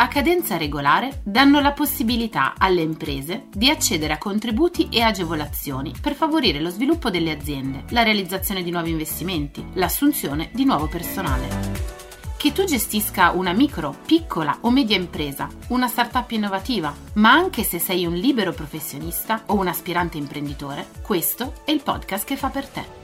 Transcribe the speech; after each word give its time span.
a 0.00 0.08
cadenza 0.08 0.56
regolare, 0.56 1.20
danno 1.24 1.60
la 1.60 1.72
possibilità 1.72 2.54
alle 2.56 2.80
imprese 2.80 3.48
di 3.50 3.68
accedere 3.68 4.14
a 4.14 4.18
contributi 4.18 4.88
e 4.90 5.02
agevolazioni 5.02 5.92
per 6.00 6.14
favorire 6.14 6.58
lo 6.58 6.70
sviluppo 6.70 7.10
delle 7.10 7.30
aziende, 7.30 7.84
la 7.90 8.02
realizzazione 8.02 8.62
di 8.62 8.70
nuovi 8.70 8.88
investimenti, 8.88 9.62
l'assunzione 9.74 10.48
di 10.54 10.64
nuovo 10.64 10.86
personale. 10.86 11.48
Che 12.34 12.52
tu 12.52 12.64
gestisca 12.64 13.32
una 13.32 13.52
micro, 13.52 13.94
piccola 14.06 14.56
o 14.62 14.70
media 14.70 14.96
impresa, 14.96 15.48
una 15.68 15.86
startup 15.86 16.30
innovativa, 16.30 16.94
ma 17.14 17.32
anche 17.32 17.62
se 17.62 17.78
sei 17.78 18.06
un 18.06 18.14
libero 18.14 18.54
professionista 18.54 19.42
o 19.48 19.54
un 19.56 19.68
aspirante 19.68 20.16
imprenditore, 20.16 20.86
questo 21.02 21.52
è 21.66 21.72
il 21.72 21.82
podcast 21.82 22.24
che 22.26 22.36
fa 22.36 22.48
per 22.48 22.66
te. 22.66 22.98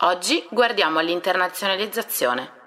Oggi 0.00 0.46
guardiamo 0.50 0.98
all'internazionalizzazione. 0.98 2.60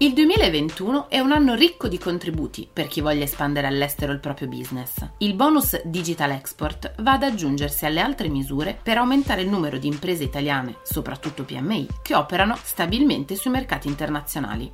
Il 0.00 0.12
2021 0.12 1.08
è 1.08 1.18
un 1.18 1.32
anno 1.32 1.56
ricco 1.56 1.88
di 1.88 1.98
contributi 1.98 2.68
per 2.72 2.86
chi 2.86 3.00
voglia 3.00 3.24
espandere 3.24 3.66
all'estero 3.66 4.12
il 4.12 4.20
proprio 4.20 4.46
business. 4.46 4.94
Il 5.18 5.34
bonus 5.34 5.82
Digital 5.82 6.30
Export 6.30 6.94
va 6.98 7.14
ad 7.14 7.24
aggiungersi 7.24 7.84
alle 7.84 7.98
altre 7.98 8.28
misure 8.28 8.78
per 8.80 8.96
aumentare 8.96 9.42
il 9.42 9.48
numero 9.48 9.76
di 9.76 9.88
imprese 9.88 10.22
italiane, 10.22 10.76
soprattutto 10.84 11.42
PMI, 11.42 11.88
che 12.00 12.14
operano 12.14 12.56
stabilmente 12.62 13.34
sui 13.34 13.50
mercati 13.50 13.88
internazionali. 13.88 14.72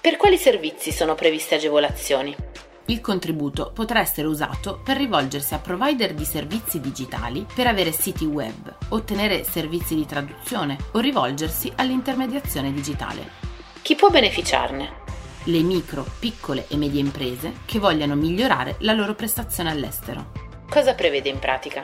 Per 0.00 0.16
quali 0.16 0.36
servizi 0.36 0.92
sono 0.92 1.16
previste 1.16 1.56
agevolazioni? 1.56 2.36
il 2.86 3.00
contributo 3.00 3.70
potrà 3.72 4.00
essere 4.00 4.26
usato 4.26 4.80
per 4.82 4.96
rivolgersi 4.96 5.54
a 5.54 5.58
provider 5.58 6.12
di 6.12 6.24
servizi 6.24 6.80
digitali 6.80 7.46
per 7.54 7.68
avere 7.68 7.92
siti 7.92 8.24
web, 8.24 8.74
ottenere 8.88 9.44
servizi 9.44 9.94
di 9.94 10.06
traduzione 10.06 10.76
o 10.92 10.98
rivolgersi 10.98 11.72
all'intermediazione 11.76 12.72
digitale. 12.72 13.49
Chi 13.82 13.94
può 13.96 14.08
beneficiarne? 14.10 14.98
Le 15.44 15.60
micro, 15.62 16.06
piccole 16.18 16.66
e 16.68 16.76
medie 16.76 17.00
imprese 17.00 17.60
che 17.64 17.78
vogliano 17.78 18.14
migliorare 18.14 18.76
la 18.80 18.92
loro 18.92 19.14
prestazione 19.14 19.70
all'estero. 19.70 20.32
Cosa 20.68 20.94
prevede 20.94 21.28
in 21.28 21.38
pratica? 21.38 21.82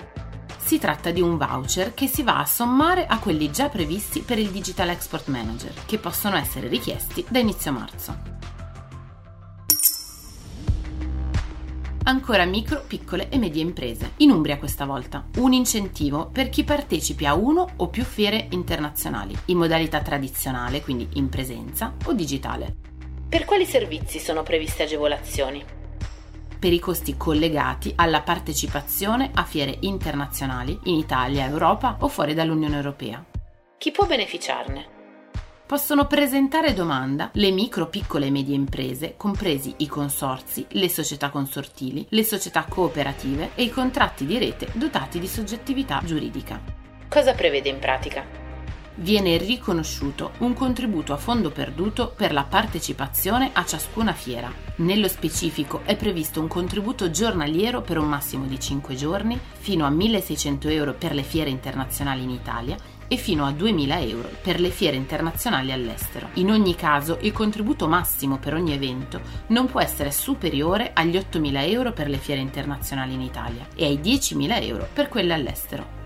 Si 0.56 0.78
tratta 0.78 1.10
di 1.10 1.20
un 1.20 1.36
voucher 1.36 1.94
che 1.94 2.06
si 2.06 2.22
va 2.22 2.38
a 2.38 2.46
sommare 2.46 3.06
a 3.06 3.18
quelli 3.18 3.50
già 3.50 3.68
previsti 3.68 4.20
per 4.20 4.38
il 4.38 4.50
Digital 4.50 4.90
Export 4.90 5.28
Manager, 5.28 5.72
che 5.86 5.98
possono 5.98 6.36
essere 6.36 6.68
richiesti 6.68 7.24
da 7.28 7.38
inizio 7.38 7.72
marzo. 7.72 8.35
Ancora 12.06 12.44
micro, 12.44 12.84
piccole 12.86 13.28
e 13.28 13.38
medie 13.38 13.62
imprese. 13.62 14.12
In 14.18 14.30
Umbria 14.30 14.58
questa 14.58 14.84
volta. 14.84 15.26
Un 15.36 15.52
incentivo 15.52 16.30
per 16.32 16.48
chi 16.48 16.64
partecipi 16.64 17.26
a 17.26 17.34
uno 17.34 17.68
o 17.76 17.88
più 17.88 18.04
fiere 18.04 18.46
internazionali, 18.50 19.36
in 19.46 19.58
modalità 19.58 20.00
tradizionale, 20.00 20.82
quindi 20.82 21.08
in 21.14 21.28
presenza, 21.28 21.94
o 22.06 22.12
digitale. 22.12 22.74
Per 23.28 23.44
quali 23.44 23.64
servizi 23.64 24.18
sono 24.18 24.42
previste 24.42 24.84
agevolazioni? 24.84 25.64
Per 26.58 26.72
i 26.72 26.78
costi 26.78 27.16
collegati 27.16 27.92
alla 27.96 28.22
partecipazione 28.22 29.30
a 29.34 29.44
fiere 29.44 29.76
internazionali 29.80 30.78
in 30.84 30.94
Italia, 30.94 31.46
Europa 31.46 31.96
o 32.00 32.08
fuori 32.08 32.34
dall'Unione 32.34 32.76
Europea. 32.76 33.24
Chi 33.76 33.90
può 33.90 34.06
beneficiarne? 34.06 34.95
Possono 35.66 36.06
presentare 36.06 36.72
domanda 36.72 37.30
le 37.34 37.50
micro, 37.50 37.88
piccole 37.88 38.26
e 38.26 38.30
medie 38.30 38.54
imprese, 38.54 39.14
compresi 39.16 39.74
i 39.78 39.88
consorzi, 39.88 40.64
le 40.70 40.88
società 40.88 41.30
consortili, 41.30 42.06
le 42.10 42.22
società 42.22 42.64
cooperative 42.68 43.50
e 43.56 43.64
i 43.64 43.70
contratti 43.70 44.24
di 44.24 44.38
rete 44.38 44.68
dotati 44.74 45.18
di 45.18 45.26
soggettività 45.26 46.00
giuridica. 46.04 46.60
Cosa 47.08 47.34
prevede 47.34 47.68
in 47.68 47.78
pratica? 47.80 48.35
Viene 48.98 49.36
riconosciuto 49.36 50.32
un 50.38 50.54
contributo 50.54 51.12
a 51.12 51.18
fondo 51.18 51.50
perduto 51.50 52.14
per 52.16 52.32
la 52.32 52.44
partecipazione 52.44 53.50
a 53.52 53.62
ciascuna 53.66 54.14
fiera. 54.14 54.50
Nello 54.76 55.06
specifico 55.06 55.82
è 55.84 55.96
previsto 55.96 56.40
un 56.40 56.48
contributo 56.48 57.10
giornaliero 57.10 57.82
per 57.82 57.98
un 57.98 58.08
massimo 58.08 58.46
di 58.46 58.58
5 58.58 58.94
giorni, 58.94 59.38
fino 59.58 59.84
a 59.84 59.90
1.600 59.90 60.70
euro 60.70 60.94
per 60.94 61.12
le 61.14 61.24
fiere 61.24 61.50
internazionali 61.50 62.22
in 62.22 62.30
Italia 62.30 62.76
e 63.06 63.16
fino 63.16 63.44
a 63.44 63.50
2.000 63.50 64.08
euro 64.08 64.30
per 64.40 64.60
le 64.60 64.70
fiere 64.70 64.96
internazionali 64.96 65.72
all'estero. 65.72 66.30
In 66.34 66.50
ogni 66.50 66.74
caso, 66.74 67.18
il 67.20 67.32
contributo 67.32 67.88
massimo 67.88 68.38
per 68.38 68.54
ogni 68.54 68.72
evento 68.72 69.20
non 69.48 69.66
può 69.66 69.80
essere 69.82 70.10
superiore 70.10 70.92
agli 70.94 71.16
8.000 71.16 71.70
euro 71.70 71.92
per 71.92 72.08
le 72.08 72.16
fiere 72.16 72.40
internazionali 72.40 73.12
in 73.12 73.20
Italia 73.20 73.66
e 73.74 73.84
ai 73.84 73.98
10.000 73.98 74.62
euro 74.62 74.88
per 74.90 75.10
quelle 75.10 75.34
all'estero. 75.34 76.05